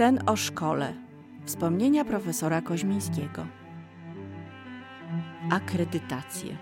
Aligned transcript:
Sen 0.00 0.18
o 0.26 0.36
szkole. 0.36 0.92
Wspomnienia 1.44 2.04
profesora 2.04 2.62
Koźmińskiego. 2.62 3.42
Akredytacje. 5.50 6.56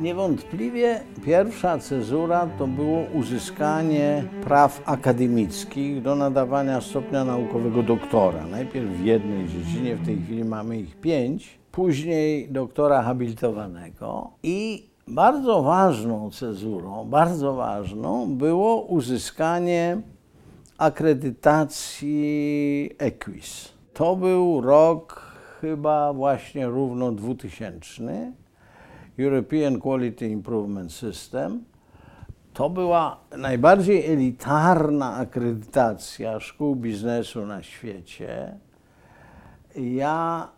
Niewątpliwie 0.00 1.00
pierwsza 1.24 1.78
cezura 1.78 2.46
to 2.58 2.66
było 2.66 3.00
uzyskanie 3.14 4.24
praw 4.44 4.82
akademickich 4.84 6.02
do 6.02 6.14
nadawania 6.14 6.80
stopnia 6.80 7.24
naukowego 7.24 7.82
doktora. 7.82 8.46
Najpierw 8.46 8.90
w 8.90 9.04
jednej 9.04 9.48
dziedzinie, 9.48 9.96
w 9.96 10.06
tej 10.06 10.22
chwili 10.22 10.44
mamy 10.44 10.78
ich 10.78 10.96
pięć, 10.96 11.58
później 11.70 12.48
doktora 12.50 13.02
habilitowanego 13.02 14.30
i 14.42 14.86
bardzo 15.08 15.62
ważną 15.62 16.30
cezurą, 16.30 17.04
bardzo 17.04 17.54
ważną 17.54 18.36
było 18.36 18.82
uzyskanie 18.82 20.02
akredytacji 20.78 22.10
EQUIS. 22.98 23.72
To 23.94 24.16
był 24.16 24.60
rok 24.60 25.32
chyba 25.60 26.12
właśnie 26.12 26.66
równo 26.66 27.12
2000, 27.12 28.32
European 29.18 29.80
Quality 29.80 30.28
Improvement 30.28 30.92
System. 30.92 31.64
To 32.52 32.70
była 32.70 33.16
najbardziej 33.36 34.12
elitarna 34.12 35.16
akredytacja 35.16 36.40
szkół 36.40 36.76
biznesu 36.76 37.46
na 37.46 37.62
świecie. 37.62 38.56
Ja 39.76 40.48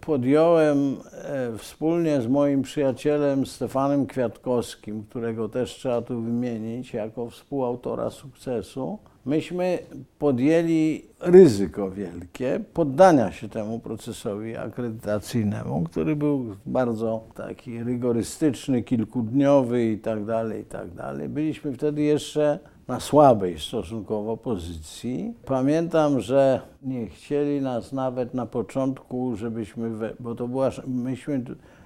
podjąłem 0.00 0.96
e, 1.12 1.58
wspólnie 1.58 2.20
z 2.20 2.26
moim 2.26 2.62
przyjacielem 2.62 3.46
Stefanem 3.46 4.06
Kwiatkowskim, 4.06 5.04
którego 5.04 5.48
też 5.48 5.70
trzeba 5.74 6.02
tu 6.02 6.22
wymienić 6.22 6.94
jako 6.94 7.30
współautora 7.30 8.10
sukcesu, 8.10 8.98
myśmy 9.26 9.78
podjęli 10.18 11.04
ryzyko 11.20 11.90
wielkie 11.90 12.60
poddania 12.74 13.32
się 13.32 13.48
temu 13.48 13.78
procesowi 13.78 14.56
akredytacyjnemu, 14.56 15.84
który 15.84 16.16
był 16.16 16.56
bardzo 16.66 17.24
taki 17.34 17.84
rygorystyczny, 17.84 18.82
kilkudniowy 18.82 19.84
i 19.84 19.98
tak 19.98 20.24
dalej, 20.24 20.62
i 20.62 20.64
tak 20.64 20.94
dalej. 20.94 21.28
Byliśmy 21.28 21.72
wtedy 21.72 22.02
jeszcze 22.02 22.58
na 22.88 23.00
słabej 23.00 23.58
stosunkowo 23.58 24.36
pozycji. 24.36 25.34
Pamiętam, 25.44 26.20
że 26.20 26.60
nie 26.82 27.06
chcieli 27.06 27.60
nas 27.60 27.92
nawet 27.92 28.34
na 28.34 28.46
początku, 28.46 29.36
żebyśmy, 29.36 29.90
we, 29.90 30.14
bo 30.20 30.34
to 30.34 30.48
była, 30.48 30.70
myśmy 30.86 31.44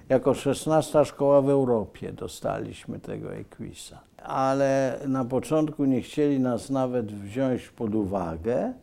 jako 0.09 0.33
16 0.33 1.05
szkoła 1.05 1.41
w 1.41 1.49
Europie 1.49 2.13
dostaliśmy 2.13 2.99
tego 2.99 3.35
Equisa. 3.35 3.99
Ale 4.23 4.99
na 5.07 5.25
początku 5.25 5.85
nie 5.85 6.01
chcieli 6.01 6.39
nas 6.39 6.69
nawet 6.69 7.11
wziąć 7.11 7.69
pod 7.69 7.95
uwagę 7.95 8.73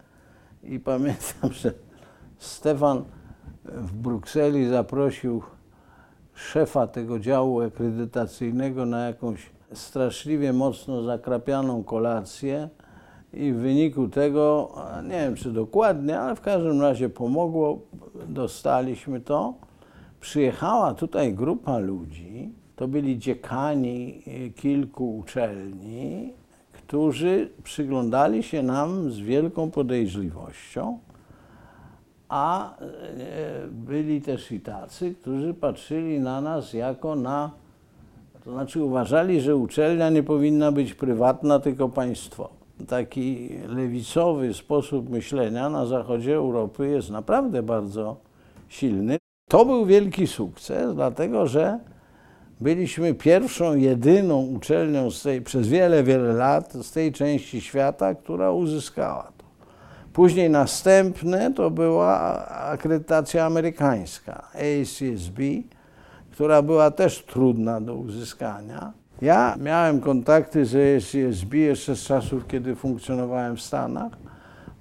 i 0.62 0.80
pamiętam, 0.80 1.52
że 1.52 1.72
Stefan 2.38 3.04
w 3.64 3.92
Brukseli 3.92 4.68
zaprosił 4.68 5.42
szefa 6.34 6.86
tego 6.86 7.18
działu 7.18 7.60
akredytacyjnego 7.60 8.86
na 8.86 9.06
jakąś 9.06 9.50
straszliwie 9.74 10.52
mocno 10.52 11.02
zakrapianą 11.02 11.84
kolację 11.84 12.68
i 13.32 13.52
w 13.52 13.56
wyniku 13.56 14.08
tego, 14.08 14.74
nie 15.02 15.18
wiem 15.18 15.34
czy 15.34 15.52
dokładnie, 15.52 16.20
ale 16.20 16.36
w 16.36 16.40
każdym 16.40 16.80
razie 16.80 17.08
pomogło, 17.08 17.78
dostaliśmy 18.28 19.20
to. 19.20 19.54
Przyjechała 20.20 20.94
tutaj 20.94 21.34
grupa 21.34 21.78
ludzi, 21.78 22.52
to 22.76 22.88
byli 22.88 23.18
dziekani 23.18 24.22
kilku 24.56 25.18
uczelni, 25.18 26.32
którzy 26.72 27.50
przyglądali 27.62 28.42
się 28.42 28.62
nam 28.62 29.10
z 29.10 29.18
wielką 29.18 29.70
podejrzliwością, 29.70 30.98
a 32.28 32.76
e, 32.78 32.86
byli 33.68 34.22
też 34.22 34.52
i 34.52 34.60
tacy, 34.60 35.14
którzy 35.14 35.54
patrzyli 35.54 36.20
na 36.20 36.40
nas 36.40 36.72
jako 36.72 37.16
na 37.16 37.50
to 38.44 38.52
znaczy 38.52 38.82
uważali, 38.82 39.40
że 39.40 39.56
uczelnia 39.56 40.10
nie 40.10 40.22
powinna 40.22 40.72
być 40.72 40.94
prywatna, 40.94 41.58
tylko 41.58 41.88
państwowa. 41.88 42.54
Taki 42.88 43.50
lewicowy 43.68 44.54
sposób 44.54 45.10
myślenia 45.10 45.68
na 45.68 45.86
zachodzie 45.86 46.34
Europy 46.34 46.88
jest 46.88 47.10
naprawdę 47.10 47.62
bardzo 47.62 48.16
silny. 48.68 49.18
To 49.50 49.64
był 49.64 49.86
wielki 49.86 50.26
sukces, 50.26 50.94
dlatego 50.94 51.46
że 51.46 51.78
byliśmy 52.60 53.14
pierwszą, 53.14 53.74
jedyną 53.74 54.42
uczelnią 54.42 55.08
tej, 55.22 55.42
przez 55.42 55.68
wiele, 55.68 56.02
wiele 56.02 56.32
lat 56.32 56.72
z 56.72 56.92
tej 56.92 57.12
części 57.12 57.60
świata, 57.60 58.14
która 58.14 58.50
uzyskała 58.50 59.32
to. 59.36 59.44
Później 60.12 60.50
następne 60.50 61.52
to 61.52 61.70
była 61.70 62.46
akredytacja 62.48 63.46
amerykańska, 63.46 64.48
ACSB, 64.54 65.38
która 66.34 66.62
była 66.62 66.90
też 66.90 67.22
trudna 67.22 67.80
do 67.80 67.94
uzyskania. 67.94 68.92
Ja 69.22 69.56
miałem 69.60 70.00
kontakty 70.00 70.64
z 70.64 70.74
ASCSB 70.74 71.54
jeszcze 71.54 71.96
z 71.96 72.02
czasów, 72.02 72.46
kiedy 72.46 72.74
funkcjonowałem 72.74 73.56
w 73.56 73.62
Stanach. 73.62 74.12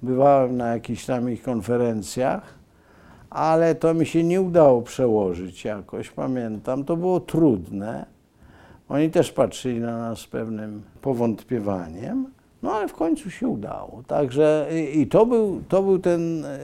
Bywałem 0.02 0.56
na 0.56 0.68
jakichś 0.68 1.04
tam 1.04 1.30
ich 1.30 1.42
konferencjach, 1.42 2.54
ale 3.30 3.74
to 3.74 3.94
mi 3.94 4.06
się 4.06 4.24
nie 4.24 4.40
udało 4.40 4.82
przełożyć 4.82 5.64
jakoś, 5.64 6.10
pamiętam. 6.10 6.84
To 6.84 6.96
było 6.96 7.20
trudne. 7.20 8.06
Oni 8.88 9.10
też 9.10 9.32
patrzyli 9.32 9.80
na 9.80 9.98
nas 9.98 10.18
z 10.18 10.26
pewnym 10.26 10.82
powątpiewaniem. 11.00 12.26
No 12.64 12.72
ale 12.72 12.88
w 12.88 12.94
końcu 12.94 13.30
się 13.30 13.48
udało. 13.48 14.02
Także 14.06 14.68
i, 14.94 15.06
to, 15.06 15.26
był, 15.26 15.62
to 15.68 15.82
był 15.82 15.98
ten 15.98 16.44
e, 16.44 16.58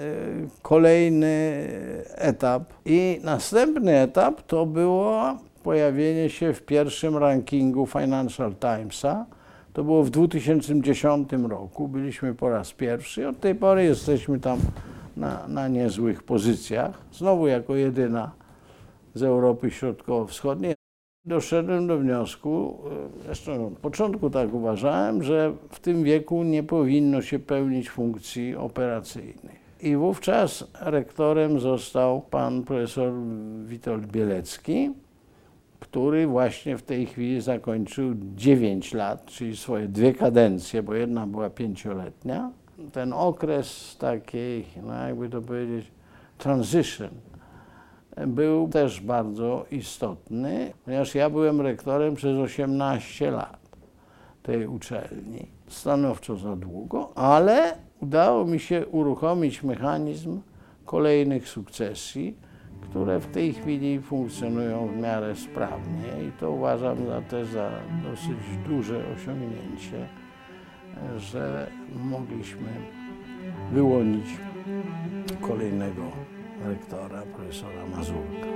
kolejny 0.62 1.66
etap. 2.14 2.62
I 2.84 3.20
następny 3.24 3.98
etap 3.98 4.42
to 4.42 4.66
było 4.66 5.36
pojawienie 5.62 6.30
się 6.30 6.52
w 6.52 6.62
pierwszym 6.62 7.16
rankingu 7.16 7.86
Financial 7.86 8.54
Timesa. 8.54 9.26
To 9.72 9.84
było 9.84 10.04
w 10.04 10.10
2010 10.10 11.32
roku. 11.48 11.88
Byliśmy 11.88 12.34
po 12.34 12.48
raz 12.48 12.72
pierwszy. 12.72 13.28
Od 13.28 13.40
tej 13.40 13.54
pory 13.54 13.84
jesteśmy 13.84 14.40
tam 14.40 14.58
na, 15.16 15.48
na 15.48 15.68
niezłych 15.68 16.22
pozycjach. 16.22 16.98
Znowu 17.12 17.46
jako 17.46 17.76
jedyna 17.76 18.30
z 19.14 19.22
Europy 19.22 19.70
Środkowo-Wschodniej. 19.70 20.79
Doszedłem 21.24 21.86
do 21.86 21.98
wniosku, 21.98 22.78
e, 23.18 23.22
zresztą 23.24 23.66
od 23.66 23.78
początku 23.78 24.30
tak 24.30 24.54
uważałem, 24.54 25.22
że 25.22 25.52
w 25.70 25.80
tym 25.80 26.04
wieku 26.04 26.42
nie 26.42 26.62
powinno 26.62 27.22
się 27.22 27.38
pełnić 27.38 27.90
funkcji 27.90 28.56
operacyjnych. 28.56 29.60
I 29.80 29.96
wówczas 29.96 30.64
rektorem 30.80 31.60
został 31.60 32.20
pan 32.20 32.62
profesor 32.62 33.12
Witold 33.64 34.06
Bielecki, 34.06 34.90
który 35.80 36.26
właśnie 36.26 36.76
w 36.76 36.82
tej 36.82 37.06
chwili 37.06 37.40
zakończył 37.40 38.14
9 38.34 38.94
lat, 38.94 39.26
czyli 39.26 39.56
swoje 39.56 39.88
dwie 39.88 40.14
kadencje, 40.14 40.82
bo 40.82 40.94
jedna 40.94 41.26
była 41.26 41.50
pięcioletnia. 41.50 42.50
Ten 42.92 43.12
okres 43.12 43.96
takiej, 43.98 44.64
no 44.82 44.94
jakby 44.94 45.28
to 45.28 45.42
powiedzieć, 45.42 45.86
transition 46.38 47.10
był 48.26 48.68
też 48.68 49.00
bardzo 49.00 49.66
istotny, 49.70 50.72
ponieważ 50.84 51.14
ja 51.14 51.30
byłem 51.30 51.60
rektorem 51.60 52.14
przez 52.14 52.38
18 52.38 53.30
lat 53.30 53.60
tej 54.42 54.66
uczelni. 54.66 55.46
Stanowczo 55.68 56.36
za 56.36 56.56
długo, 56.56 57.12
ale 57.14 57.76
udało 58.00 58.44
mi 58.44 58.60
się 58.60 58.86
uruchomić 58.86 59.62
mechanizm 59.62 60.40
kolejnych 60.84 61.48
sukcesji, 61.48 62.36
które 62.82 63.20
w 63.20 63.26
tej 63.26 63.52
chwili 63.52 64.00
funkcjonują 64.00 64.86
w 64.86 64.96
miarę 64.96 65.36
sprawnie 65.36 66.28
i 66.28 66.32
to 66.40 66.50
uważam 66.50 67.06
za 67.06 67.20
też 67.22 67.48
za 67.48 67.70
dosyć 68.10 68.68
duże 68.68 69.02
osiągnięcie, 69.16 70.08
że 71.18 71.70
mogliśmy 71.94 72.68
wyłonić 73.72 74.26
kolejnego 75.40 76.02
Alig 76.64 76.84
talán 76.88 77.30
professzor 77.32 77.86
Mazurka. 77.94 78.46